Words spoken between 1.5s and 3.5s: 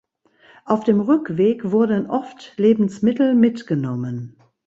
wurden oft Lebensmittel